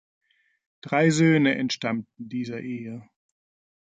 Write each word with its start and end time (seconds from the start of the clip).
Drei 0.81 1.11
Söhne 1.11 1.53
entstammten 1.53 2.27
dieser 2.27 2.59
Ehe. 2.59 3.07